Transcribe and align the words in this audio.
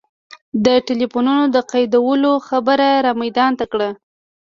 د 0.65 0.67
ټلفونونو 0.87 1.43
د 1.55 1.57
قیدولو 1.71 2.31
خبره 2.47 2.89
را 3.05 3.11
میدان 3.21 3.51
ته 3.59 3.65
کړه. 3.71 3.89